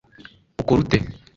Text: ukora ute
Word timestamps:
ukora 0.61 0.79
ute 0.85 0.97